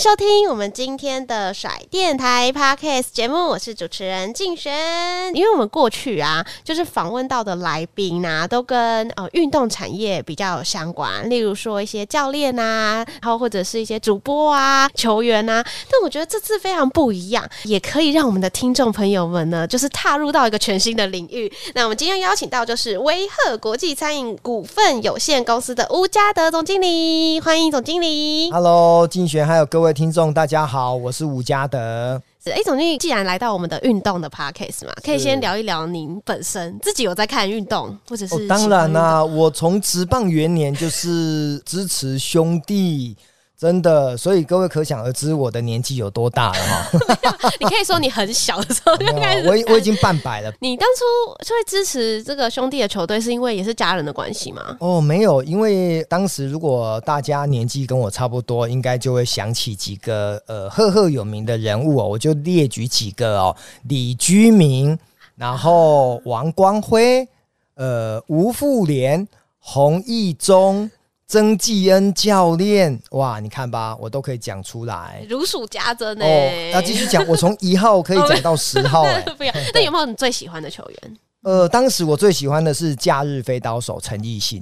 [0.00, 5.30] 收听我们今天的甩电台 Podcast 节目，我是主持人静璇。
[5.36, 15.62] 因为我们过去啊，就是访问到的来宾啊，都跟呃运动产业比较相关，例如说一些教练啊，然后或者是一些主播啊、球员啊。
[15.62, 21.52] 但我觉得这次非常不一样，也可以让我们的听众朋友们呢，就是踏入到一个全新的领域。
[21.74, 28.50] 那我们今天邀请到就是威赫国际餐饮股份有限公司的吴家德总经理，欢迎总经理。
[28.50, 29.78] Hello，静璇，还有各。
[29.82, 32.22] 位位听众，大家好，我是吴嘉德。
[32.44, 38.40] 哎、欸，总经理，既然来到我们的运动的 podcast 嘛，可以先聊一聊您本身自己有在看运动，或者是、哦？
[38.48, 43.16] 当然啦、啊，我从职棒元年就是支持兄弟。
[43.60, 47.50] 真的，所以各位可想而知我的年纪有多大了哈。
[47.60, 50.50] 你可以说你很小的时候就开始，我我已经半百了。
[50.60, 51.04] 你当初
[51.52, 54.74] 会支持这个兄弟的球队，是因为也是家人的关系吗？
[54.80, 64.98] 哦，没有，因为当时如果大家年纪跟我差不多，应该就会想起几个呃赫赫有名的人物哦，我就列举几个哦，李居明，
[65.36, 67.28] 然后王光辉，
[67.74, 70.90] 呃，吴富连，洪义中。
[71.30, 76.24] 曾纪恩教练，哇，你看吧，我都可以讲出来，如数家珍呢。
[76.72, 79.52] 要继续讲，我从一号可以讲到十号，欸， 不要。
[79.72, 81.16] 那有没有你最喜欢的球员？
[81.42, 84.60] 呃，当时我最喜欢的是假日飞刀手陈奕迅。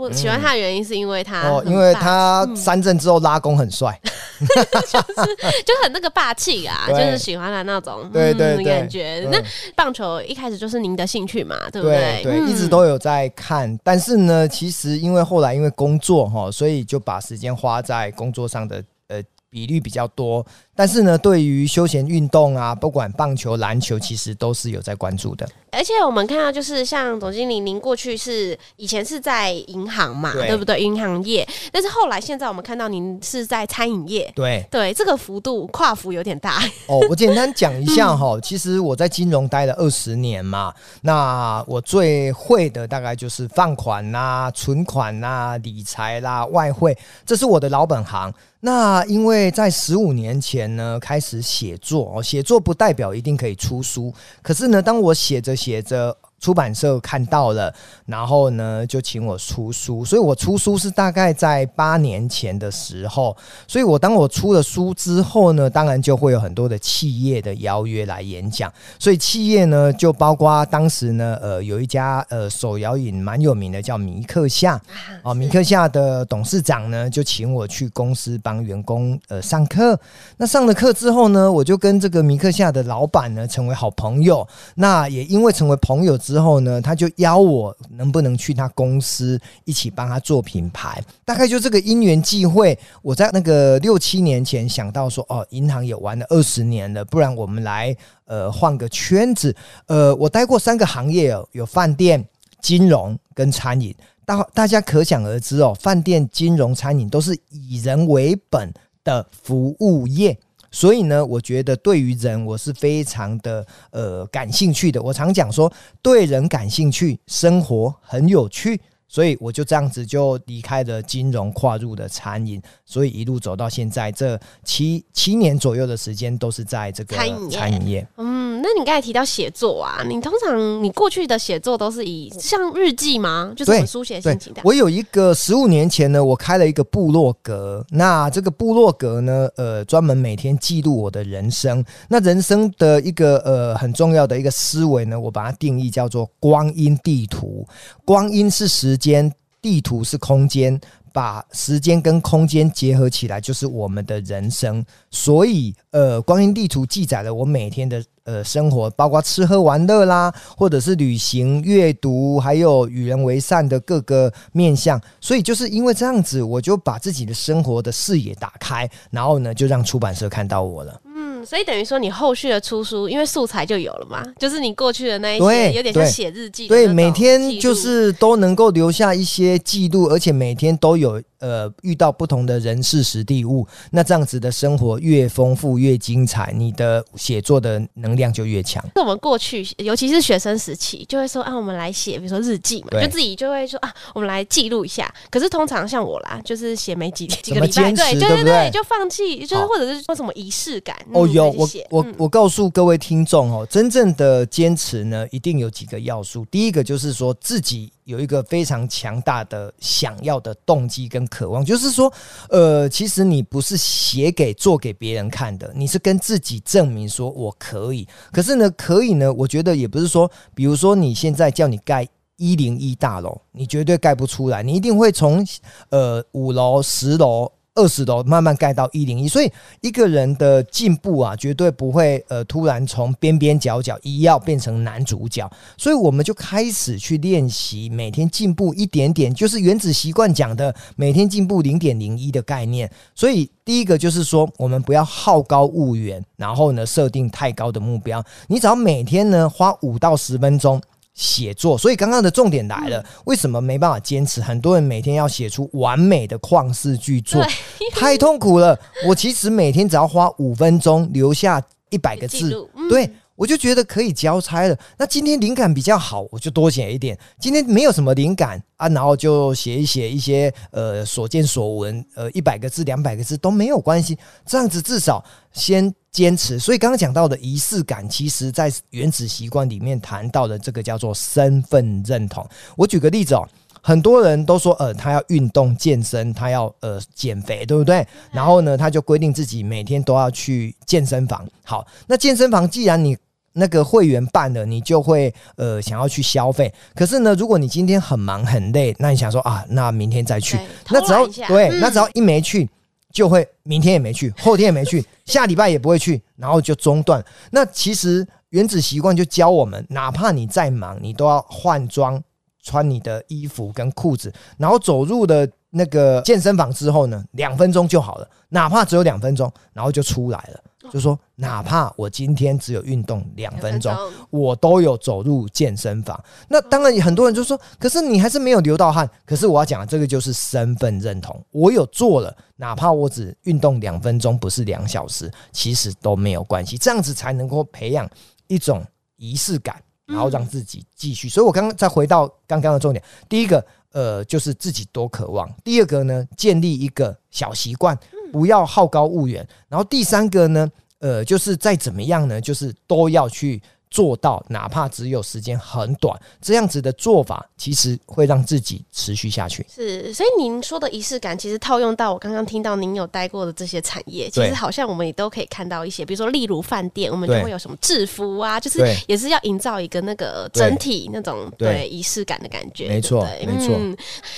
[0.00, 3.98] 哦，我喜欢他的原因是因为他哦，因为他三振之后拉弓很帅，
[4.40, 8.64] 就是就很那个霸气啊， 就是喜欢他那种对对对。
[8.64, 9.28] 感觉。
[9.30, 9.38] 那
[9.74, 12.22] 棒球一开始就是您的兴趣嘛，对不对？
[12.22, 20.44] 对，一直都有在看，但是呢，其实因为后来因为工作哈，所以就把时间花在工作上的呃比率比较多。
[20.74, 25.46] 但是呢，对于休闲运动啊，不管棒球、篮球，其实都是有在关注的。
[25.72, 30.80] 而且我们看到，就是像总经理，您过去是以前是在银行嘛，对，对不对？
[30.80, 36.60] 银行业，但是后来现在我们看到您是在餐饮业，对对，这个幅度跨幅有点大。
[36.86, 40.72] 哦，我简单讲一下 哈，其实我在金融待了二十年嘛，
[41.02, 48.32] 那我最会的大概就是放款啦、啊、存款啦、啊、理财啦、外汇，这是我的老本行。
[48.62, 50.59] 那因为在十五年前。
[50.66, 54.12] 呢，开始写作哦，写作不代表一定可以出书，
[54.42, 56.16] 可是呢，当我写着写着。
[56.40, 57.72] 出版社看到了，
[58.06, 63.36] 然后呢，就请我出书，所以我出书是大概在八年前的时候，
[63.68, 74.80] 所以我当我出了书之后呢，当然就会有很多的企业的邀约来演讲，所以企业呢就包括当时呢，呃，有一家呃手摇饮蛮有名的叫米克夏
[75.22, 79.98] 哦，米克夏的董事长呢就请我去公司帮员工呃上课，
[80.38, 86.16] 那上了课之后呢，我就跟这个米克夏的老板呢成为好朋友，那也因为成为朋友。
[86.29, 92.78] 之之后呢，他就邀我能不能去他公司一起帮他做品牌，大概就这个因缘际会。
[93.02, 97.96] 我在那个六七年前想到说，哦，银行也玩了二十年了，不然我们来
[98.26, 99.52] 呃换个圈子。
[99.86, 102.24] 呃，我待过三个行业哦，有饭店、
[102.62, 103.92] 金融跟餐饮。
[104.24, 110.38] 大大家可想而知哦，饭店、金融、餐饮都是以人为本的服务业。
[110.70, 115.02] 所以呢，我觉得对于人，我是非常的呃感兴趣的。
[115.02, 118.80] 我常讲说，对人感兴趣，生活很有趣。
[119.10, 127.16] 所以我就这样子就离开了金融，跨入了餐饮，所以一路走到现在，这七七年左右的时间都是在这个
[127.50, 128.06] 餐饮业。
[128.18, 133.52] 嗯，那你刚才提到写作啊，你通常你过去的写作都是以像日记吗？
[133.56, 134.62] 就是书写心情的。
[134.62, 141.84] 我有一个十五年前呢，我开了一个部落格，那这个部落格呢，呃，专门每天记录我的人生。
[142.08, 147.66] 那人生的一个呃很重要的一个思维呢，我把它定义叫做光阴地图。
[148.04, 148.99] 光阴是时。
[149.00, 149.32] 间
[149.62, 150.80] 地图是空间，
[151.12, 154.84] 把时间跟空间结合起来，就是我们的人生。
[155.10, 165.00] 所以，呃，光阴地图记载了我每天的呃生活，包括吃喝玩乐啦，或者是旅行、阅读，还有与人为善的各个面向。
[165.20, 171.00] 所以就是因为这样子，我就把自己的生活的视野打开，然后呢，就让出版社看到我了。
[171.44, 181.20] 所以等于说，你后续的出书，因为素材就有了嘛，就是你过去的那一些，有点像写日记，对，每天就是都能够留下一些记录，而且每天都有。
[181.40, 188.84] 呃，遇到不同的人事、时地、物，那这样子的生活越丰富越精彩，你的写作的能量就越强。
[188.94, 195.12] 那我们过去，尤其是学生时期，就会说啊，我们来写，比如说日记嘛，就自己就会说啊，我们来记录一下。
[195.30, 200.94] 可是通常像我啦，就是写没几几个礼拜， 对，对对对，就放弃，就是或者是说什么仪式感。
[201.12, 206.44] 哦，有我我我告诉各位听众哦，真正的坚持呢，一定有几个要素。
[206.50, 207.90] 第一个就是说自己。
[208.04, 212.12] 有一个非常强大的想要的动机跟渴望，就是说，
[212.50, 218.06] 呃，其实你不是写给做给别人看的，你是跟自己证明说我可以。
[218.32, 222.06] 可是呢，可以呢，我觉得也不是说，比如说你现在叫你盖
[222.36, 225.46] 一零一大楼，你绝对盖不出来，你一定会从
[225.90, 227.50] 呃五楼、十楼。
[227.80, 229.50] 二十楼慢慢盖到一零一，所以
[229.80, 242.90] 一个人的进步啊，绝对不会呃突然从边边角角一要变成男主角，所以我们就开始去练习，每天进步一点点，就是原子习惯讲的每天进步零点零一的概念。
[243.14, 250.78] 所以第一个就是说，我们不要好高骛远，然后呢设定太高的目标，你只要每天呢花五到十分钟。
[251.14, 254.40] 写作，所以刚刚的重点来了，为什么没办法坚持？
[254.40, 257.44] 很多人每天要写出完美的旷世巨作，
[257.92, 258.78] 太痛苦了。
[259.06, 263.10] 我其实每天只要花五分钟，留下一百个字，对。
[263.40, 264.78] 我就觉得可以交差了。
[264.98, 267.18] 那今天灵感比较好，我就多写一点。
[267.38, 274.18] 今天没有什么灵感啊，然后就写一写一些呃所见所闻，呃一百个字、两百个字都没有关系。
[274.44, 276.58] 这样子至少先坚持。
[276.58, 282.46] 所以刚刚讲到的仪式感，其实在原子习惯里面谈到的这个叫做身份认同。
[282.76, 283.48] 我举个例子哦。
[283.82, 288.06] 很多人都说，呃，他要运动健身，他要呃减肥，对不对？
[288.30, 291.48] 然后呢，他就规定自己每天都要去健身房。
[291.64, 293.16] 好，那健身房既然你
[293.52, 296.72] 那个会员办了，你就会呃想要去消费。
[296.94, 300.58] 可是呢，如果你今天很忙很累，那你想说啊，那明天再去。
[300.90, 302.68] 那只要对，那只要一没去，
[303.12, 307.24] 就会明天也没去，后天也没去，下礼拜也不会去，然后就中断。
[307.50, 312.22] 那其实原子习惯就教我们，哪怕你再忙，你都要换装。
[312.62, 320.60] 穿你的衣服跟裤子，然后走入的那个健身房之后呢，两分钟就好了，哪怕只有两分钟，然后就出来了。
[320.92, 323.94] 就说哪怕我今天只有运动两分钟，
[324.30, 326.18] 我都有走入健身房。
[326.48, 329.08] 那当然，很多人就说，可是你还是没有流到汗。
[329.26, 336.78] 可是我要讲的这个就是身份认同，我有做了，哪怕我只运动两分钟，不是两小时，其实都没有关系。
[336.78, 338.08] 这样子才能够培养
[338.46, 338.84] 一种
[339.16, 339.82] 仪式感。
[340.06, 347.96] 然后让自己继续，所以我刚刚再回到刚刚的重点，第一个，呃，就是自己多渴望；第二个呢，建立一个小习惯，
[348.32, 353.60] 不要好高骛远；然后第三个呢，呃，就是再怎么样呢，就是都要去。
[353.90, 359.66] 做到，哪怕只有时间很短，这样子的做法，其实会让自己持续下去。
[359.68, 368.78] 是，所以您说的仪式感，其实套用到我刚刚听到您有待过的这些产业，其实好像我们也都可以看到一些，比如说，例如饭店，我们就会有什么制服啊，就是
[369.08, 372.86] 也是要营造一个那个整体那种对仪式感的感觉。
[372.86, 373.76] 没错，没错。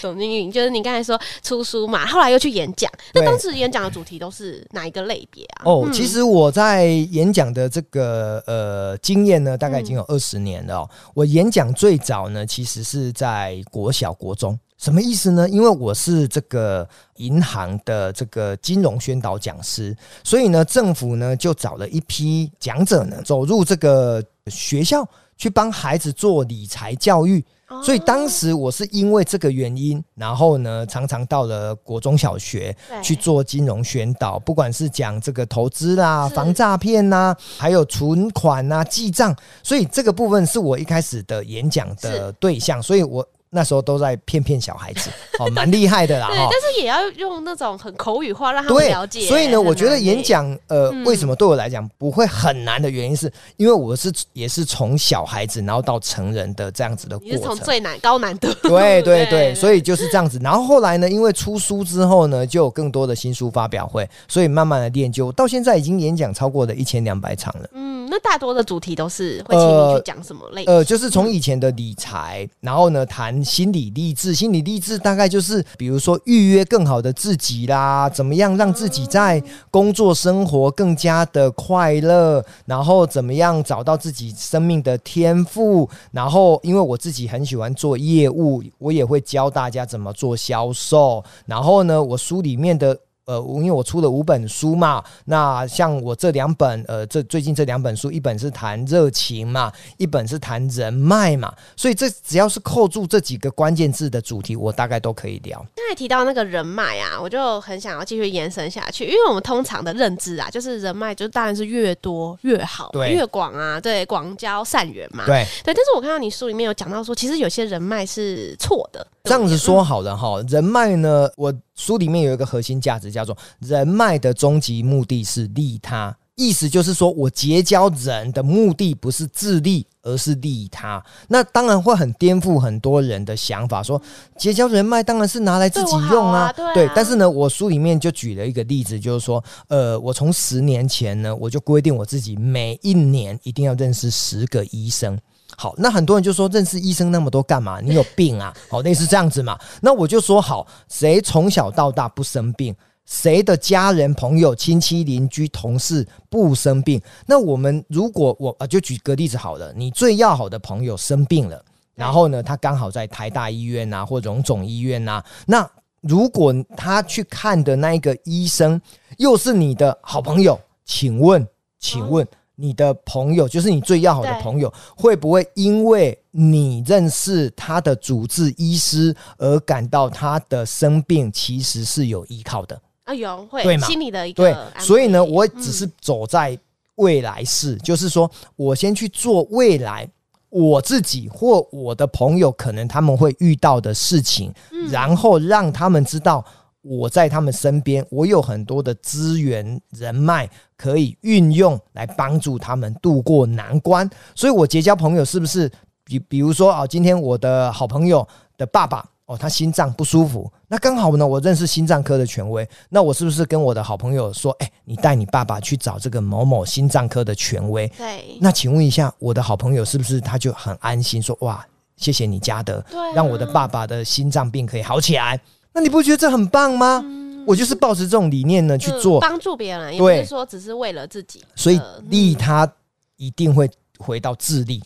[0.00, 5.64] 董经理，就是你刚才说出书嘛，后来又去演讲，那当时演讲的主题都是哪一个类别啊？
[5.66, 9.41] 哦，其实我在演讲的这个呃经验。
[9.42, 10.90] 呢，大概已经有二十年了哦。
[11.14, 14.58] 我演讲最早呢，其实是在国小、国中。
[14.78, 15.48] 什么意思呢？
[15.48, 27.44] 因为我是这个银行的这个金融宣导讲师，所以呢，政府呢就找了一批讲者呢，走入这个学校去帮孩子做理财教育。
[27.82, 43.26] 所以当时我是因为这个原因，然后呢，常常到了国中小学去做金融宣导，不管是讲这个投资啦、防诈骗呐，还有存款呐、记账，所以这个部分是我一开始的演讲的对象，所以我。
[43.54, 46.38] 那时候都在骗骗小孩子， 哦，蛮厉害的啦，对。
[46.38, 49.26] 但是也要用那种很口语化让他们了解。
[49.26, 57.36] 所以呢，我觉得演讲，呃，为什么对我来讲不会很难的原因，是因为我是也是从小孩子，然后到成人的这样子的过程。
[57.36, 58.48] 你是从最难高难度。
[58.62, 60.40] 对 对对，所以就是这样子。
[60.42, 67.68] 然后后来呢，因为出书之后呢，就有更多的新书发表会，所以慢慢的练就，到现在已经演讲超过了一千两百场了。
[67.74, 67.92] 嗯。
[68.10, 70.74] 那大多的主题都是会请你去讲什么类型？
[70.74, 92.98] 呃，就是从以前的理财，然后呢谈心理励志，心理励志大概就是比如说预约更好的自己啦，怎么样让自己在工作生活更加的快乐，然后怎么样找到自己生命的天赋，然后因为我自己很喜欢做业务，我也会教大家怎么做销售，然后呢，我书里面的。
[93.24, 105.58] 呃，因为我出了五本书嘛，那像我这两本，呃，这最近这两本书，一本是谈热情嘛，一本是谈人脉嘛，所以这只要是扣住这几个关键字的主题，我大概都可以聊。
[105.76, 115.72] 刚才提到那个人脉啊，我就很想要继续延伸下去，因为我们通常的认知啊，就是人脉就当然是越多越好，对，越广啊，对，广交善缘嘛，对对。
[115.72, 119.06] 但是我看到你书里面有讲到说，其实有些人脉是错的。
[119.24, 131.02] 这样子说好了哈，人脉呢，我书里面有一个核心价值，叫做人脉的终极目的是利他，意思就是说我结交人的目的不是自利，而是利他。
[131.28, 134.00] 那当然会很颠覆很多人的想法，说
[134.36, 136.90] 结交人脉当然是拿来自己用啊，对啊，对。
[136.94, 145.18] 但是呢，我书里面就举了一个例子，就是说，呃，我从十年前呢，我就规定我自己每一年一定要认识十个医生。
[145.56, 147.80] 好，那很多人就说，认识医生那么多干嘛？
[147.80, 148.52] 你有病啊？
[148.70, 149.58] 好，类似这样子嘛。
[149.80, 152.74] 那我就说好，谁从小到大不生病？
[153.04, 157.02] 谁的家人、朋友、亲戚、邻居、同事不生病？
[157.26, 161.62] 那我们如果我啊，就举个例子好了，你最要好的朋友生病了，
[161.94, 165.68] 然后呢，他刚好在台大医院啊，或荣总医院啊，那
[166.00, 168.80] 如果他去看的那一个医生
[169.18, 171.46] 又是你的好朋友，请问，
[171.78, 172.26] 请问？
[172.62, 182.80] 你的朋友就是你最要好的朋友，会不会因为你认识他的主治医师而感到他的生病其实是有依靠的？
[183.02, 183.84] 啊，有会对吗？
[183.88, 186.56] 心里的一个对，所以呢，我只是走在
[186.94, 190.08] 未来式，就是说我先去做未来
[190.48, 194.54] 我自己或我的朋友可能他们会遇到的事情，
[194.88, 196.44] 然后让他们知道。
[196.82, 205.70] 我在他们身边，我有很多的资源人脉可以运用来帮助他们度过难关，所以我结交朋友是不是？
[206.04, 208.26] 比比如说啊，今天我的好朋友
[208.58, 217.86] 的爸爸哦，他心脏不舒服，那刚好呢，我认识心脏科的权威，那我是不是跟我的好朋友说，哎，你带你爸爸去找这个某某心脏科的权威？
[217.96, 218.36] 对。
[218.40, 221.64] 那请问一下，我的好朋友是不是他就很安心说，哇，
[221.96, 222.84] 谢谢你嘉德，
[223.14, 225.40] 让我的爸爸的心脏病可以好起来。
[225.72, 227.02] 那你不觉得这很棒吗？
[227.04, 231.42] 嗯、我就是抱着这种理念呢去做，帮助别人，也不是说只是为了自己。
[231.54, 232.70] 所以利他
[233.16, 234.82] 一定会回到自利，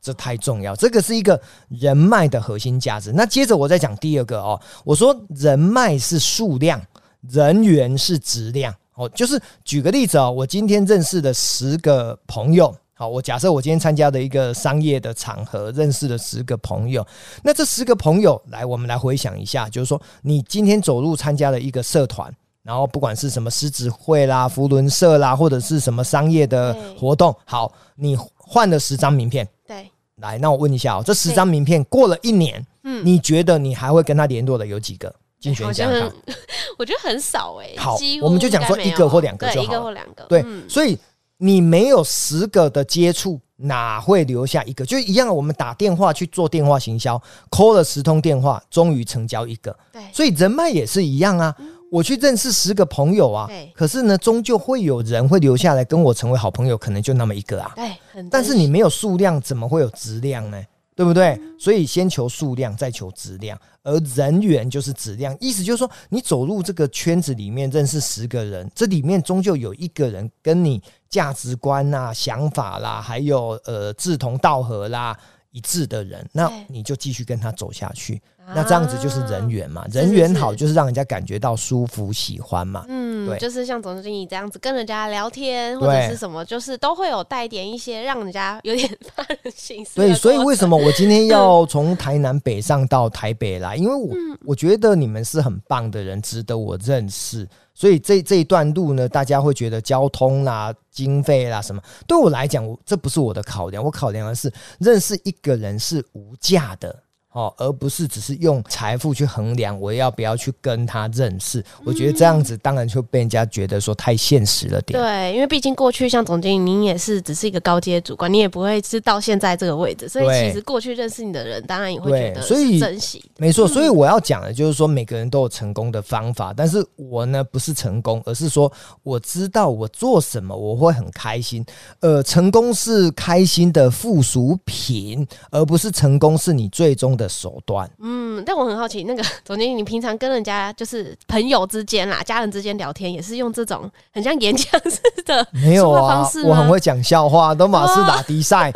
[0.00, 0.76] 这太重要。
[0.76, 3.12] 这个是一个人脉的核心价值。
[3.12, 6.80] 那接着我再讲第二个哦，我说人脉是数量，
[7.28, 8.74] 人员是质量。
[8.94, 12.74] 哦，就是举个例子哦，我今天认识的十个朋友。
[13.00, 17.02] 好，我假设我今天参加的一个商业的场合，认识了十个朋友。
[17.42, 22.30] 那这十个朋友，来，我们来回想一下，就是说，你今天走入参加了一个社团，
[22.62, 29.48] 然后不管是什么狮子会啦、福伦社啦，或者是什么商业的活动，好，你换了十张名片。
[29.66, 35.10] 对，来，那我问一下哦，这十张名片过了一年，嗯，你觉得你还会跟他联络的有几个？
[35.40, 35.88] 竞选家，
[36.76, 37.78] 我觉得很少哎、欸。
[37.78, 40.22] 好，我们就讲说一个或两个就好，一个或两个。
[40.24, 40.98] 对，所以。
[41.42, 44.84] 你没有十个的接触，哪会留下一个？
[44.84, 47.20] 就一样，我们打电话去做电话行销
[47.50, 49.74] ，call 了十通电话，终于成交一个。
[49.90, 51.54] 对，所以人脉也是一样啊。
[51.90, 57.72] 我去认识十个朋友啊，可是呢，终究会有人会留下来跟我成为好朋友，可能就那么一个啊。
[57.74, 57.90] 对，
[58.30, 60.62] 但是你没有数量，怎么会有质量呢？
[61.00, 61.40] 对不对？
[61.58, 65.34] 所以先求数量，再求质量，而人缘就是质量。
[65.40, 75.18] 意思就是说，你走入这个圈子里面，认识十个人，这里面终究有一个人跟你价值观啊、想法啦，还有呃志同道合啦
[75.52, 78.20] 一致的人，那你就继续跟他走下去。
[78.52, 82.84] 那这样子就是人缘嘛，人缘好就是让人家感觉到舒服、喜欢嘛。
[82.88, 89.96] 嗯，对，就是像总经理这样子跟人家聊天或者是什么，就是都会有带点一些让人家有点发人深思。
[90.00, 93.76] 对，所以为什么我今天要从台南北上到台北来？
[93.76, 97.48] 因为我我觉得你们是很棒的人，值得我认识。
[97.72, 103.82] 所以这这一段路呢，大家会觉得交通啦、经费啦什么，对我来讲，我这不是我的考量。
[103.82, 106.94] 我考量的是认识一个人是无价的。
[107.32, 111.64] 哦，而不是只是用财富去衡量我要不要去跟他认识。
[111.84, 115.00] 我觉得这样子当然就被人家觉得说太现实了点。
[115.00, 123.24] 对，因为毕竟过去像总经理，您也是只是一个高阶主管，你也不会是到现在这个位置，所以其实过去认识你的人，当然也会觉得是珍惜。
[123.38, 128.70] 没错，所以我要讲的就是说，每个人都有成功的方法，但是我呢不是成功，而是说
[129.04, 131.64] 我知道我做什么我会很开心。
[132.00, 137.88] 呃，成功是开心的附属品，而不是成功是你最终的手段。
[138.00, 146.26] 嗯，但我很好奇，那个 总经理，你平常跟人家就是朋友之间啦、家人之间聊天，也是用这种很像演讲式的没有啊？
[146.46, 148.72] 我很会讲笑话，都马是打比赛。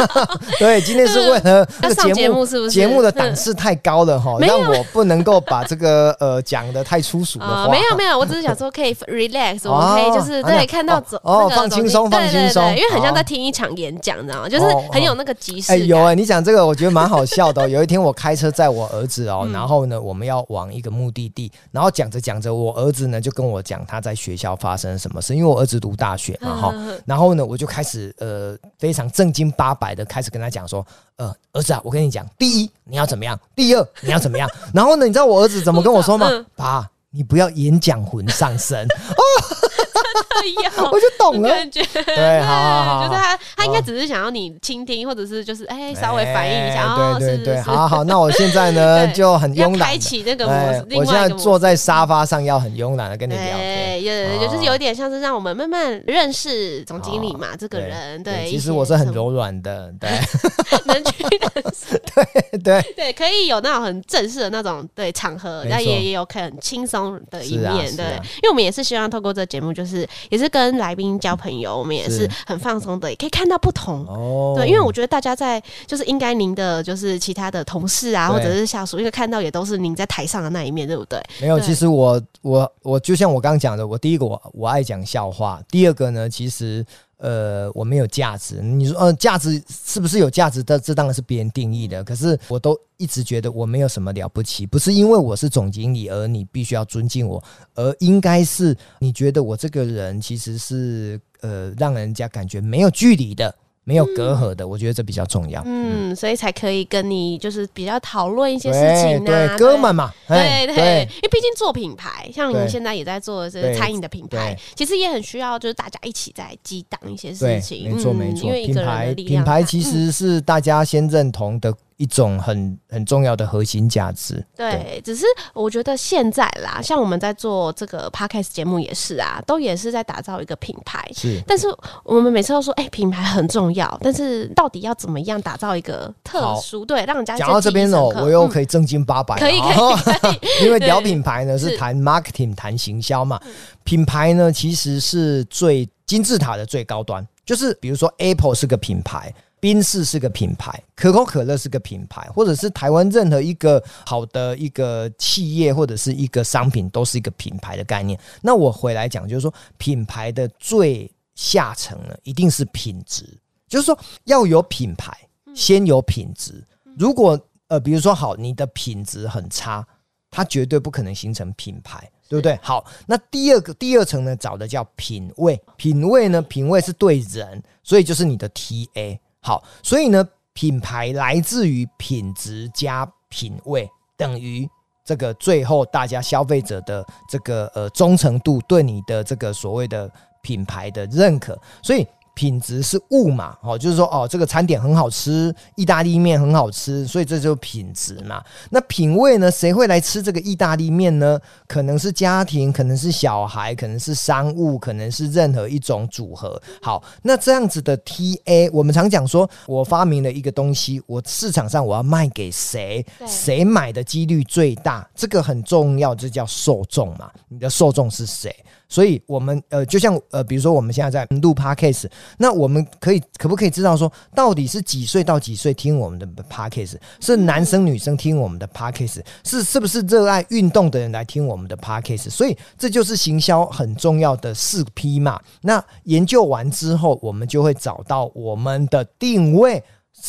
[0.58, 4.36] 对，今天是为了那个节目，是不是节目的档次太高了哈？
[4.40, 7.68] 让我不能够把这个呃讲的太粗俗的话。
[7.68, 14.48] 没有没有，我只是想说可以 relax， 我们可以就是对看到总哦放轻松放轻松，因为很像在听一场演讲，你知道吗？
[14.48, 15.72] 就是很有那个即视。
[15.72, 17.69] 哎有哎，你讲这个我觉得蛮好笑的。
[17.70, 26.74] 有一天我开车载我儿子哦，然后呢我们要往一个目的地，然后讲着讲着，我儿子呢就跟我讲他在学校发生什么事，因为我儿子读大学嘛哈，
[27.06, 30.86] 然后呢我就开始呃非常正经八百的开始跟他讲说，
[31.16, 36.28] 呃儿子啊，我跟你讲，第一你要怎么样，第二你要怎么样， 然后呢你知道我儿子怎么跟我说吗？
[36.56, 38.84] 爸，你不要演讲魂上身。
[38.86, 39.22] 哦。
[40.90, 50.86] 我就懂了，感觉对，好好好，就是他，他应该只是想要你倾听，或者是就是哎，稍微反应一下，对对对，好好，那我现在呢 就很慵懒，开启那个模式。
[50.96, 60.10] 我现在坐在沙发上，要很慵懒的跟你聊天，有就是有点像是让我们慢慢认识总经理嘛，这个人，对，其实我是很柔软的，对，
[60.86, 62.80] 能屈能伸，对对。
[62.96, 68.04] 对，可以有那种很正式的那种对场合，那也也有很轻松的一面，对，
[68.36, 70.10] 因为我们也是希望透过这节目，就是。
[70.30, 74.06] 也是跟来宾交朋友，我们也是很放松的，也可以看到不同。
[74.06, 81.20] 哦，对，因为我觉得大家在就是应该您的就是其他的同事啊，或者是下属，因为看到也都是您在台上的那一面，对不对？
[81.40, 86.84] 没有，其实我我我就像我刚刚讲的，我第一个我我爱讲笑话，第二个呢，其实。
[87.20, 88.62] 呃，我没有价值。
[88.62, 90.78] 你说，呃，价值是不是有价值的？
[90.78, 92.02] 这当然是别人定义的。
[92.02, 97.42] 可是，我都一直觉得我没有什么了不起，不是因为我是总经理而你必须要尊敬我，
[97.74, 103.54] 而应该是你觉得我这个人其实是呃，让人家感觉没有距离的。
[103.90, 105.60] 没有隔阂的，我觉得这比较重要。
[105.66, 117.92] 嗯，所以才可以跟你就是比较讨论一些事情啊，对，哥们嘛，对对，因为毕竟做品牌，像你们现在也在做这个餐饮的品牌，其实也很需要就是大家一起在激荡一些事情。
[117.92, 121.74] 没错没错，因为品牌品牌其实是大家先认同的。
[122.00, 124.42] 一种很很重要的核心价值。
[124.56, 131.06] 对，对，只是我觉得现在啦，像我们在做这个 podcast 节目也是啊，都也是在打造一个品牌。
[131.14, 131.66] 是，但是
[132.02, 136.86] 我们每次都说，哎、欸，品牌很重要，但是到底要怎么样打造一个特殊？
[136.86, 143.38] 对，让人家讲到这边哦，我又可以正经八百、嗯，可以 可以，因为聊品牌呢是谈 marketing 谈行销嘛，
[143.84, 149.30] 品牌呢其实是最金字塔的最高端，就是比如说 Apple 是个品牌。
[149.60, 158.18] 宾士是个品牌，可口可乐是个品牌，或者是台湾任何一个好的一个企业或者是一个商品，都是一个品牌的概念。
[158.40, 163.24] 那我回来讲，就是说品牌的最下层呢，一定是品质，
[163.68, 165.12] 就是说要有品牌，
[165.54, 166.64] 先有品质。
[166.98, 169.86] 如果呃，比如说好，你的品质很差，
[170.30, 172.58] 它绝对不可能形成品牌，对不对？
[172.62, 179.18] 好，那第二个第二层呢，找的叫品味，品味呢，品味是对人，所以就是你的 TA。
[179.40, 184.68] 好，所以呢，品牌来自于品质加品味，等于
[185.04, 190.10] 这个最后大家消费者的这个呃忠诚度，对你的这个所谓的
[190.42, 192.06] 品牌的认可，所以。
[192.40, 198.42] 品质是物嘛，哦，就是说，哦，这个餐点很好吃，意大利面很好吃，所以这就是品质嘛。
[198.70, 199.50] 那品味呢？
[199.50, 201.38] 谁会来吃这个意大利面呢？
[201.66, 206.58] 可能是家庭，可能是小孩，可能是商务，可能是任何一种组合。
[206.80, 217.30] 好，那这样子的 TA，我们常讲说，我发明了一个东西，我市场上我要卖给谁，谁买的几率最大，这个很重要，这叫受众嘛。
[217.48, 218.50] 你的受众是谁？
[218.90, 226.96] 所以，我们呃，就像呃，比如说我们现在在录 Podcast，那我们可以可不可以知道说，到底是几岁到几岁听我们的 Podcast？
[227.20, 229.22] 是男生女生听我们的 Podcast？
[229.44, 232.28] 是是不是热爱运动的人来听我们的 Podcast？
[232.28, 235.40] 所以这就是行销很重要的四 P 嘛。
[235.62, 239.82] 那研究完之后，我们就会找到我们的定位。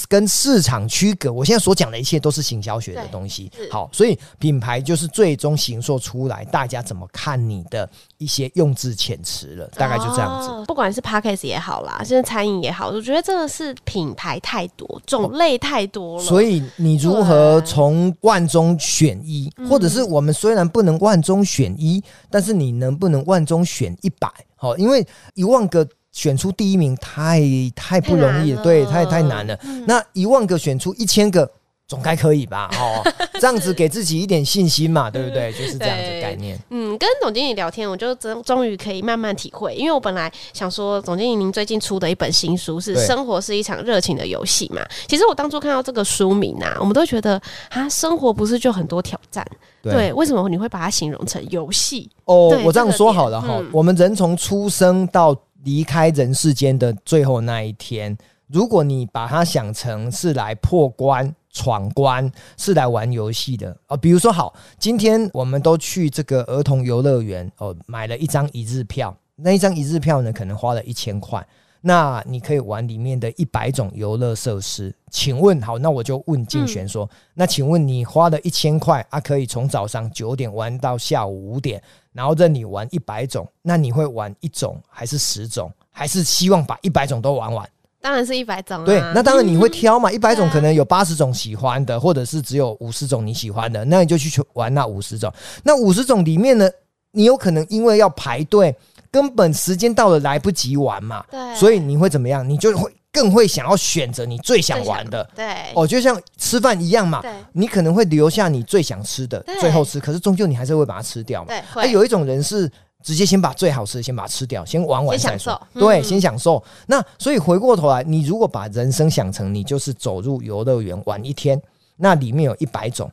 [0.07, 3.51] 跟市场区隔，我现在所讲的一切都是行销学的东西。
[3.69, 10.49] 好，所以品牌就是最终形塑出来，大家怎么看你的一些用字遣词了，大概就这样子。
[10.49, 16.23] 哦、不管是 Podcast 也好啦，现在餐饮也好，我觉得真的是品牌太多，种类太多了。
[16.23, 24.29] 所以你如何从万中选一，或者是我们虽然不能万中选一，但是你能不能万中选一百？
[24.55, 25.87] 好，因为一万个。
[26.11, 27.41] 选出第一名太
[27.75, 29.57] 太不容易了，了对，太太难了。
[29.63, 31.49] 嗯、那一万个选出一千个，
[31.87, 32.69] 总该可以吧？
[32.79, 33.01] 哦，
[33.39, 35.51] 这样子给自己一点信心嘛，对不对？
[35.53, 36.59] 就是这样子概念。
[36.69, 44.81] 嗯，跟总经理聊天，我就终终于可以慢慢体会，因为我本来想说，总经理您最近出的一本新书是《生活是一场热情的游戏》嘛？
[45.07, 49.45] 其实我当初看到这个书名啊，我们都觉得啊，生活不是就很多挑战？
[49.81, 52.09] 对，对，为什么你会把它形容成游戏？
[52.25, 63.75] 哦，我这样说好了哈，嗯、我们人从出生到离开人世间的最后那一天，如果你把它想成是来破关、闯关，是来玩游戏的。
[63.87, 71.45] 哦，比如说好，今天我们都去这个儿童游乐园哦，买了一张一日票，那一张一日票呢，可能花了一千块。
[71.83, 81.81] 那你可以玩里面的一百种游乐设施，请问好，那我就问静璇说，嗯、那请问你花了一千块啊，可以从早上九点玩到下午五点，
[82.13, 87.67] 然后任你玩一百种，那你会玩一种还是十种，还是希望把一百种都玩完？
[87.99, 88.85] 当然是一百种啊。
[88.85, 95.33] 对，那当然你会挑嘛，一百种可能有八十种喜欢的，或者是只有五十种你喜欢的，那你就去玩那五十种。
[95.63, 96.69] 那五十种里面呢，
[97.11, 98.75] 你有可能因为要排队。
[99.11, 102.47] 根本时间到了来不及玩嘛，对，所以你会怎么样？
[102.47, 105.45] 你就会更会想要选择你最想玩的，对，
[105.75, 111.61] 哦，就像吃饭一样嘛，对，你可能会留下你最想吃的最后吃，可是终究你还是会把它吃掉嘛，对。
[111.75, 111.87] 而。
[111.91, 112.71] 有一种人是
[113.03, 116.63] 直接先把最好吃的先把它吃掉，先玩完再说，对，先享受。
[116.87, 121.61] 那所以回过头来，你如果把人生想成你就是走入游乐园玩一天，
[121.97, 123.11] 那里面有一百种。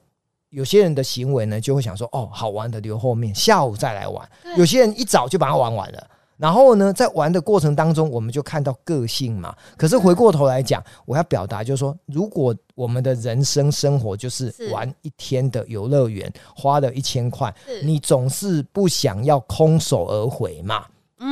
[0.51, 9.55] 有些人的行为呢，就会想说：“哦，好玩的留后面，下午再来玩。”有些人一早就把它玩完了，然后呢，在玩的过程当中，我们就看到个性嘛。
[9.77, 20.87] 可是回过头来讲，我要表达就是说，如果我们的人生生活就是玩一天的游乐园，花了一千块，你总是不想要空手而回嘛？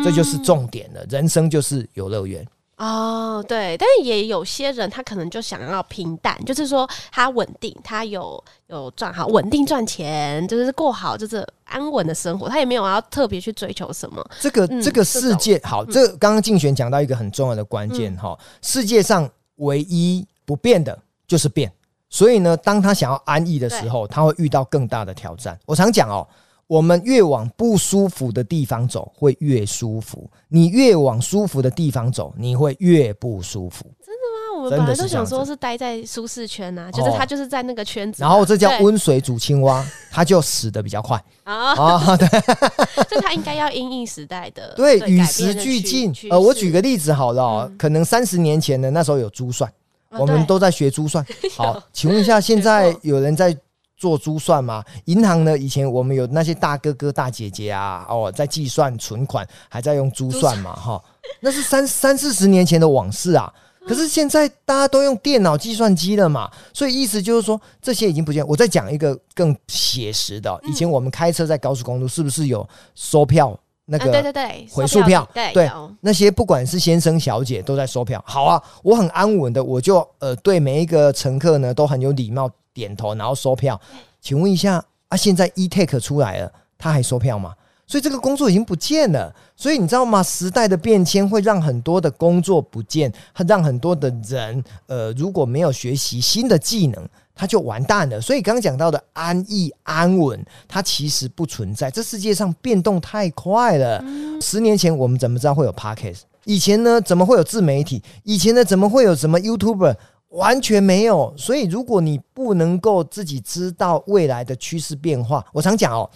[0.04, 1.06] 这就是重点了。
[1.08, 2.44] 人生就是游乐园。
[2.76, 14.22] 哦，对，但是也有些人他可能就想要平淡，就是说他稳定，他有有赚好，稳定赚钱，就是过好就是安稳的生活，他也没有要特别去追求什么。
[14.38, 21.72] 这个、嗯、这个世界好，嗯、这刚刚竞选讲到一个很重要的关键哈，嗯、世界上唯一不变的就是变，
[22.10, 25.58] 所以呢，当他想要安逸的时候，他会遇到更大的挑战。
[25.64, 26.28] 我常讲哦。
[26.66, 33.84] 我们越往不舒服的地方走，会越舒服；你越往舒服的地方走，你会越不舒服。
[34.04, 34.64] 真的吗？
[34.64, 38.26] 我们本来都想说是待在舒适圈呐、啊，就是他就是在那个圈子、啊。
[38.26, 41.74] 然后这叫温水煮青蛙，对他就死的比较快啊！
[41.78, 42.26] 哦、对，
[43.08, 46.12] 就他应该要因应时代的，对，与时俱进。
[46.30, 49.70] 呃，我举个例子好了、哦，嗯、可能三十年前的那时候有珠算，
[50.10, 51.24] 哦、我们都在学珠算。
[51.54, 53.56] 好，有请问一下，现在有人在？
[53.96, 54.84] 做珠算吗？
[55.06, 55.56] 银行呢？
[55.56, 61.02] 以前我们有那些大哥哥大姐姐啊，哦，在计算存款，还在用珠算嘛，哈，
[61.40, 63.52] 那是三三四十年前的往事啊。
[63.88, 68.46] 可是现在大家都用电脑计算机了嘛，所以意思就是说这些已经不见。
[68.48, 73.56] 我再讲一个更写实的，以前我们开车在高速公路，是不是有收票
[73.86, 74.12] 那个？
[74.12, 75.70] 对对对，回数票，对对，
[76.00, 78.22] 那些不管是先生小姐都在收票。
[78.26, 82.50] 好啊，我很安稳的，我就呃对每一个乘客呢都很有礼貌。
[82.76, 83.80] 点头，然后收票。
[84.20, 87.54] 请问一下啊，现在 e-take 出来了，他还收票吗？
[87.86, 89.34] 所以这个工作已经不见了。
[89.56, 90.22] 所以你知道吗？
[90.22, 93.10] 时代的变迁会让很多的工作不见，
[93.48, 98.20] 让很多的人呃，如果没有学习新的技能，他就完蛋了。
[98.20, 101.88] 所以刚刚讲到的安逸安稳，它其实不存在。
[101.88, 104.02] 这世界上变动太快了。
[104.40, 106.22] 十年前我们怎么知道会有 Podcast？
[106.44, 108.02] 以前呢，怎么会有自媒体？
[108.24, 109.94] 以前呢，怎么会有什么 YouTuber？
[110.30, 116.10] 完全没有，所以如果你不能够自己知道未来的趋势变化，我常讲哦，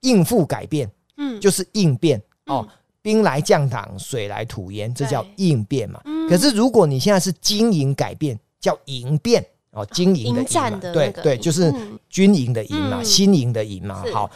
[0.00, 2.66] 应付改变，嗯，就是应变哦。
[3.00, 6.00] 兵来将挡，水来土掩，这叫应变嘛。
[6.28, 11.72] 可是如果你现在是经营改变，叫营变哦，经营的营嘛，对对，就是
[12.08, 14.04] 军营的营嘛，新营的营嘛。
[14.12, 14.30] 好，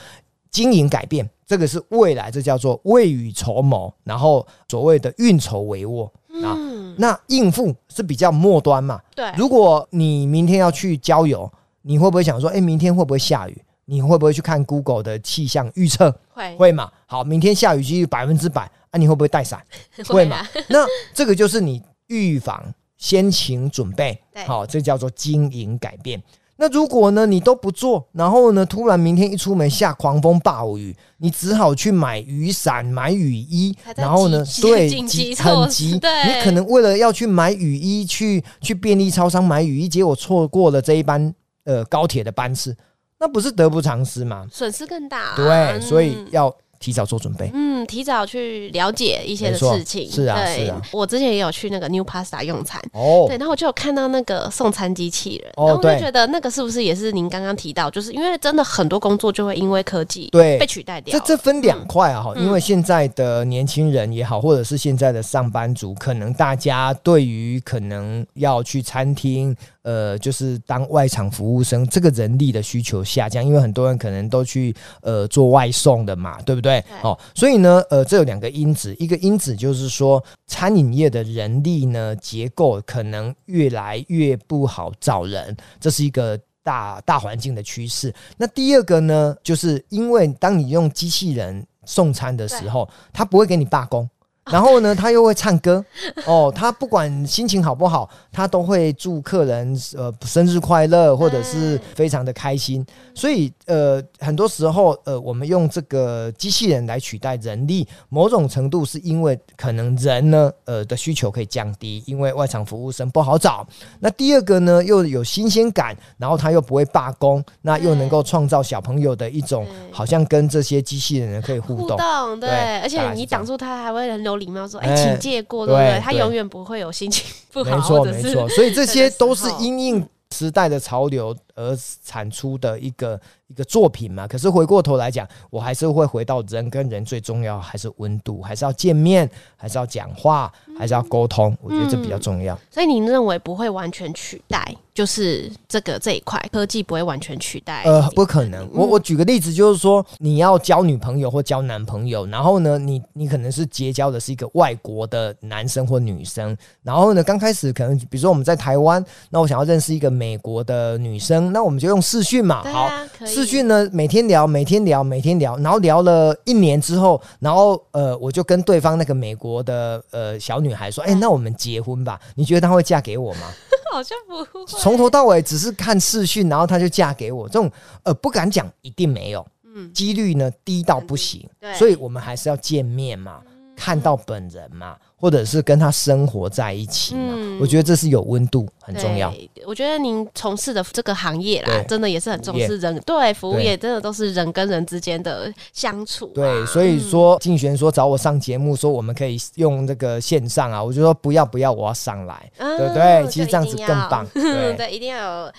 [0.51, 6.11] 经营改变，这个是未来，这叫做未雨绸缪，然后所谓的运筹帷幄
[6.42, 6.57] 啊。
[6.99, 9.01] 那应付是比较末端嘛？
[9.14, 9.31] 对。
[9.37, 11.51] 如果你明天要去郊游，
[11.83, 13.62] 你会不会想说，哎，明天会不会下雨？
[13.85, 16.11] 你会不会去看 Google 的气象预测？
[16.31, 16.90] 会，会嘛？
[17.05, 19.62] 好，明天下雨几率百分之百啊，你会不会带伞？
[20.09, 20.38] 会嘛？
[20.68, 22.64] 那这个就是你预防
[22.96, 26.22] 先行准备，好，这叫做经营改变。
[26.59, 35.92] 那如果呢，你都不做，然后呢，突然明天一出门下狂风暴雨，你只好去买雨伞、买雨衣，然后呢，对，急很急，
[36.26, 42.74] 你可能为了要去买雨衣，去去便利超商买雨衣，结果错过了这一班呃高铁的班次，
[43.20, 44.46] 那不是得不偿失吗？
[44.50, 45.37] 损失更大啊。
[45.37, 46.54] 对，所以要。
[46.78, 50.80] 提早做准备，嗯，提早去了解一些的事情，是啊，对是啊。
[50.92, 60.58] 我之前也有去那个 New Pasta 用餐，哦，对，然后我就有看到那个送餐机器人，哦，然后我就觉得那个是不是也是您刚刚提到，就是因为真的很多工作就会因为科技对。
[60.58, 61.18] 被取代掉。
[61.18, 69.56] 这这分两块啊，哈、嗯，因为现在的年轻人也好，或者是现在的上班族，可能大家对于可能要去餐厅。
[69.87, 76.85] 呃，就是当外场服务生，这个人力的需求下降，因为很多人可能都去呃做外送的嘛，对不对？
[77.03, 88.12] 哦，所以呢，呃，这有两个因子，一个因子就是说，餐饮业的人力呢结构可能越来越不好找人，这是一个大大环境的趋势。
[88.37, 94.11] 那第二个呢，就是因为当你用机器人送餐的时候，他不会给你罢工。
[94.52, 95.85] 然后呢，他又会唱歌。
[96.24, 102.85] 哦，他不管心情好不好，他都会祝客人呃生日快乐，或者是非常的开心。
[103.14, 113.66] 所以呃，很多时候呃，我们用这个机器人来取代人力，某种程度是因为可能人呢呃的需求可以降低，因为外场服务生不好找。
[113.98, 124.46] 那第二个呢，又有新鲜感，然后他又不会罢工，那又能够创造小朋友的一种好像跟这些机器人可以互动，互动对，对，而且你挡住他还会很留。
[124.46, 125.99] 礼貌说：“哎、欸，请借过，对不对？
[125.99, 127.77] 对，他永远不会有心情不好。
[127.77, 128.49] 没错，没错。
[128.51, 142.59] 所以这些都是因应时代的潮流而产出的一个。”一个作品嘛，可是回过头来讲，我还是会回到人跟人最重要还是温度，还是要见面，还是要讲话，还是要沟通，嗯，我觉得这比较重要。
[142.73, 147.85] 所以您认为不会完全取代，就是这个这一块科技不会完全取代？
[147.85, 148.69] 呃，不可能。
[148.73, 162.90] 我我举个例子，就是说你要交女朋友或交男朋友，然后呢，你你可能是结交的是一个外国的男生或女生，然后呢，刚开始可能比如说我们在台湾，那我想要认识一个美国的女生，那我们就用视讯嘛，好。
[163.26, 172.20] 视讯呢，每天聊，每天聊，每天聊，然后聊了一年之后，然后呃，我就跟对方那个美国的呃小女孩说：“哎、欸，那我们结婚吧？
[172.35, 173.40] 你觉得她会嫁给我吗？”
[173.92, 174.64] 好像不会。
[174.66, 177.70] 从头到尾只是看视讯，然后她就嫁给我，这种
[178.02, 183.40] 呃不敢讲，一定没有，嗯，几率呢低到不行，对，所以我们还是要见面嘛。
[183.76, 189.32] 看到本人嘛，或者是跟他生活在一起嘛，嗯、我觉得这是有温度，很重要。
[189.66, 196.34] 我觉得您从事的这个行业啦，真的也是很重视人，对服务业真的都是人跟人之间的相处、啊。
[196.34, 203.26] 对，所以说静璇说找我上节目，说我们可以用这个线上啊，我就说不要不要，我要上来，嗯、对不对？
[203.28, 205.52] 其实这样子更棒， 对，对，一定要有。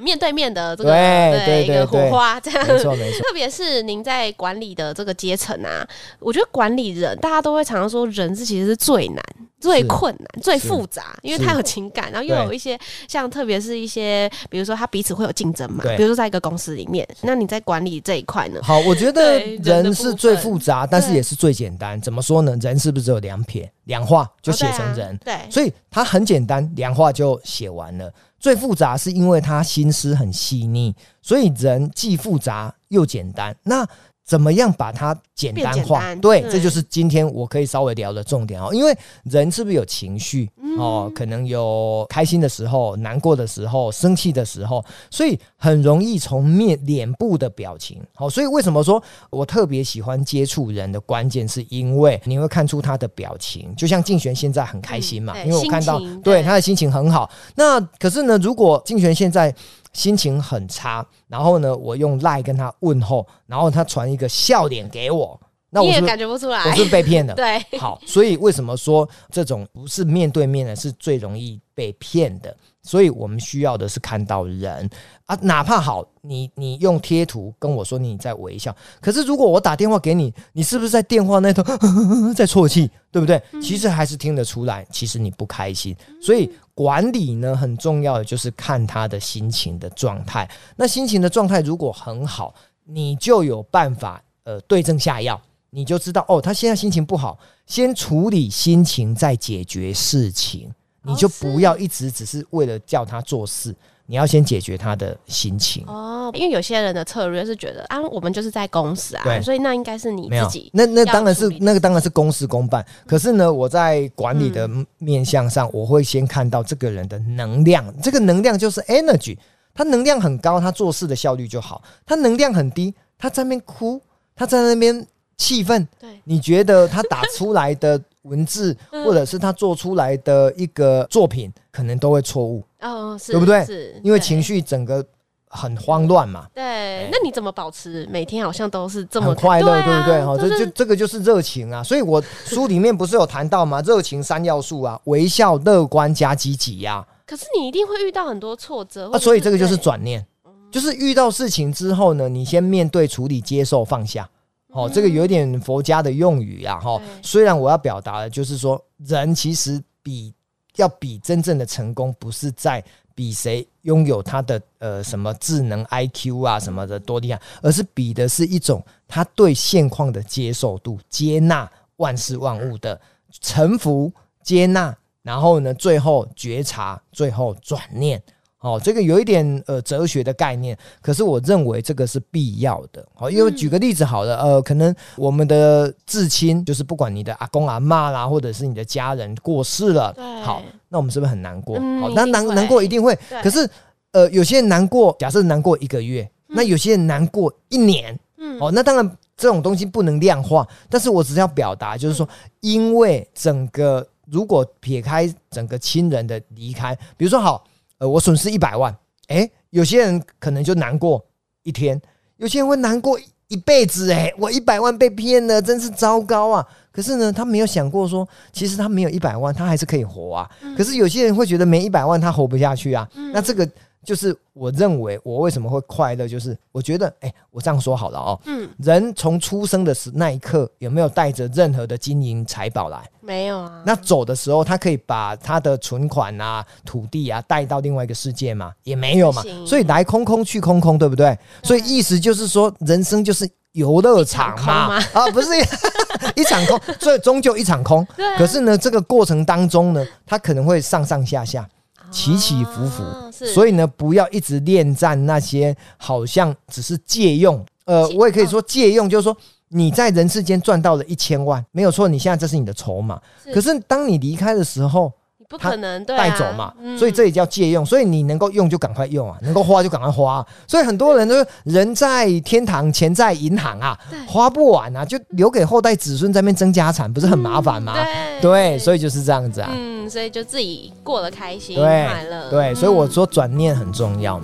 [0.00, 3.18] 面对面的这个对，一个火花，这样没错没错。
[3.24, 5.86] 特别是您在管理的这个阶层啊，
[6.18, 9.22] 我觉得管理人，大家都会常常说，人是其实是最难、
[9.60, 15.84] 最困难、最复杂，因为他有情感，然后又有一些像，特别是一些，比如说他彼此会有竞争嘛。
[15.96, 18.60] 比如说在一个公司里面，那你在管理这一块呢？
[18.62, 22.00] 好，我觉得人是最复杂，但是也是最简单。
[22.00, 22.56] 怎么说呢？
[22.60, 25.16] 人是不是只有两撇，两画就写成人？
[25.24, 28.12] 对，所以它很简单，两画就写完了。
[28.42, 33.56] 最复杂是因为他心思很细腻，所以人既复杂又简单。
[33.62, 33.86] 那
[34.24, 36.00] 怎么样把它简单化？
[36.00, 38.70] 单对，对，这就是今天我可以稍微聊的重点哦。
[38.72, 41.10] 因为人是不是有情绪哦？
[41.14, 48.00] 可能有开心的时候、难过的时候、生气的时候，所以很容易从面脸部的表情。
[48.14, 53.74] 好，所以为什么说我特别喜欢接触人的关键，是因为你会看出他的表情。
[53.76, 57.28] 就像静璇现在很开心嘛，因为我看到对，对他的心情很好。
[57.56, 59.54] 那可是呢，如果静璇现在
[59.92, 65.38] 心情很差，然后呢，我用赖跟他问候，然后他传一个笑脸给我，
[65.74, 67.32] 那我也感觉不出来，我是被骗的。
[67.36, 72.54] 对，好，所以为什么说这种不是面对面的，是最容易被骗的？
[72.82, 74.90] 所以我们需要的是看到人
[75.24, 81.62] 啊，哪怕好，你你用贴图跟我说你在微笑，可是如果我打电话给你，你是不是在电话那头
[82.36, 83.40] 在啜泣，对不对？
[83.62, 85.96] 其实还是听得出来，其实你不开心。
[86.20, 90.50] 所以管理呢，很重要的就是看他的心情的状态。
[90.76, 92.52] 那心情的状态如果很好，
[92.84, 95.40] 你就有办法呃对症下药，
[95.74, 100.70] 你就知道哦，他现在心情不好，先处理心情，再解决事情。
[101.04, 103.74] 你就不要一直只是为了叫他做事，
[104.06, 110.70] 你要先解决他的心情哦，因为有些人的策略是觉得啊，我们就是在公司啊，所以那应该是你自己。
[110.72, 112.86] 那那当然是那个当然是公事公办。
[113.04, 119.36] 可是呢，我在管理的面向上，我会先看到这个人的能量，这个能量就是 energy，
[119.74, 124.00] 他能量很高，他做事的效率就好；他能量很低，他在那边哭，
[124.36, 125.04] 他在那边
[125.36, 125.86] 气氛。
[125.98, 132.62] 对，你觉得他打出来的文字， 或者是他做出来的一个作品，可能都会错误。
[132.80, 133.64] 哦，是，对不对？
[133.64, 135.04] 是，因为情绪整个
[135.48, 136.46] 很慌乱嘛。
[136.54, 140.24] 对，那你怎么保持每天好像都是这么快乐，对不对？
[140.24, 141.82] 哈，这就这个就是热情啊。
[141.82, 143.80] 所以我书里面不是有谈到吗？
[143.82, 147.06] 热情三要素啊，微笑、乐观加积极呀。
[147.24, 150.24] 可是你一定会遇到很多挫折啊，所以这个就是转念，
[150.70, 154.28] 就是遇到事情之后呢，你先面对、处理、接受、放下。
[154.72, 157.00] 哦，这个有点佛家的用语呀，哈。
[157.22, 160.34] 虽然我要表达的就是说，人其实比。
[160.76, 162.82] 要比真正的成功，不是在
[163.14, 172.98] 比谁拥有他的呃什么智能 IQ 啊什么的多厉害，而是比的是一种他对现况的接受度、接纳万事万物的
[173.42, 174.10] 臣服、
[174.42, 178.22] 接纳，然后呢，最后觉察，最后转念。
[178.62, 183.04] 哦，这个有一点呃哲学的概念，可是我认为这个是必要的。
[183.12, 191.74] 好，因为举个例子好了，呃，可能我们的至亲，就是不管你的阿公阿妈啦，或者是你的家人过世了，好，那我们是不是很难过？
[192.00, 193.18] 好，那难难过一定会。
[193.42, 193.68] 可是
[194.12, 202.28] 呃，有些人难过，假设难过一个月，那有些人难过一年，嗯，哦，那当然这种东西不能量化，但是我只是要表达，就是说，
[202.60, 207.64] 因为整个如果撇开整个亲人的离开，比如说好。
[208.02, 208.92] 呃，我损失一百万，
[209.28, 211.24] 诶，有些人可能就难过
[211.62, 212.00] 一天，
[212.36, 216.66] 有些人会难过一辈子，哎，我一百万被骗了，真是糟糕啊！
[216.90, 220.50] 可是呢，他没有想过说，其实他没有一百万，他还是可以活啊。
[220.76, 223.08] 可是有些人会觉得没一百万，他活不下去啊。
[223.32, 223.68] 那这个。
[224.04, 233.08] 就是我认为我为什么会快乐，就是我觉得，哎、欸，我这样说好了哦，嗯，人从出生的时那一刻有没有带着任何的金银财宝来？
[233.20, 233.82] 没有啊。
[233.86, 238.72] 那走的时候，他可以把他的存款啊、土地啊带到另外一个世界吗？
[238.82, 239.42] 也没有嘛。
[239.66, 241.38] 所以来空空去空空，对不对？
[241.62, 244.96] 所以意思就是说，人生就是游乐场嘛。
[245.14, 245.48] 啊，不是
[246.34, 248.04] 一场空，所以终究一场空。
[248.16, 248.36] 对。
[248.36, 251.68] 可是呢，这个过程当中呢，他可能会上上下下。
[252.12, 257.64] 起起伏伏，所以呢，不要一直恋战那些好像只是借用。
[257.86, 259.36] 呃，我也可以说借用，就是说
[259.70, 263.20] 你在人世间赚到了一千万，没有错，你现在这是你的筹码。
[263.52, 265.12] 可是当你离开的时候，
[265.48, 267.84] 不可能带走嘛，所以这也叫借用。
[267.84, 270.46] 所以你能够用就赶快用啊，能够花就赶快花。
[270.66, 277.94] 所以很多人都说，人在天堂，钱在银行啊，花不完啊，就留给后代子孙在那边争家产，不是很麻烦吗？
[278.40, 279.70] 对，所以就是这样子啊。
[279.74, 282.50] 嗯，所以就自己过得开心快乐。
[282.50, 284.40] 对，所以我说转念很重要。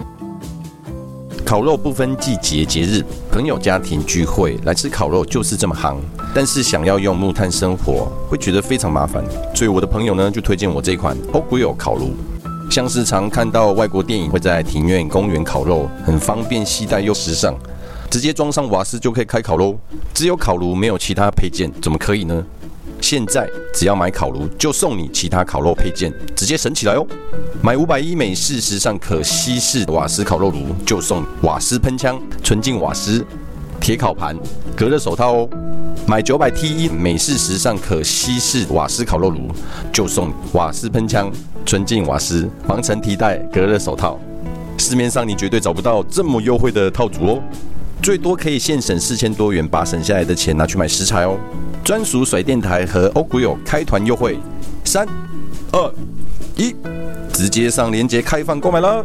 [1.45, 5.97] 烤肉不分季节节日，朋友家庭聚会来吃烤肉就是这么夯。
[6.35, 9.25] 但是想要用木炭生活，会觉得非常麻烦。
[9.55, 12.11] 所以我的朋友呢就推荐我这款 Hot Grill 烤炉。
[12.71, 17.55] 像是常看到外国电影会在庭院、公园烤肉，很方便携带又时尚，
[18.11, 19.75] 直接装上瓦斯就可以开烤喽。
[20.13, 22.45] 只有烤炉没有其他配件，怎么可以呢？
[23.01, 27.07] 现在只要买烤炉，就送你其他烤肉配件，直接省起来哦！
[27.63, 33.25] 买五百一美式时尚可吸式瓦斯烤肉炉，就送瓦斯喷枪、纯净瓦斯、
[33.81, 34.37] 铁烤盘、
[34.77, 35.49] 隔热手套哦！
[36.07, 39.49] 买九百 T 一美式时尚可吸式瓦斯烤肉炉，
[39.93, 41.31] 就送瓦斯喷枪、
[41.67, 44.19] 纯净瓦斯、防尘提袋、隔热手套。
[44.79, 47.43] 市面上你绝对找不到这么优惠的套组哦！
[48.03, 51.39] 最多可以现省四千多元，把省下来的钱拿去买食材哦。
[51.85, 54.39] 专属甩电台和欧股友开团优惠，
[54.85, 55.07] 三、
[55.73, 55.93] 二、
[56.57, 56.75] 一，
[57.33, 59.05] 直接上链接开放购买了。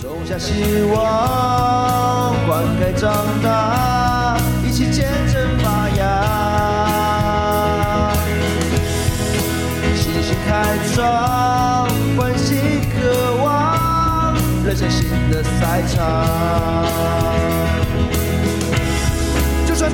[0.00, 5.08] 种下希望，灌溉长大，一起见
[15.70, 16.00] 的赛场。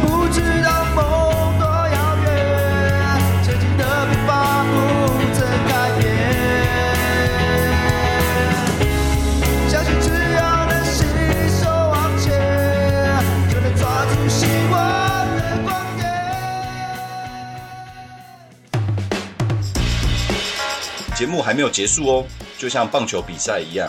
[0.05, 1.05] 不知道梦
[1.59, 2.27] 多遥远，
[3.45, 4.69] 前进的步伐不
[5.33, 6.03] 曾改变。
[9.69, 11.05] 相信只要能携
[11.49, 12.27] 手往前，
[13.49, 14.75] 就能抓住希望
[15.37, 16.03] 的光点。
[21.15, 22.25] 节目还没有结束哦，
[22.59, 23.89] 就像棒球比赛一样，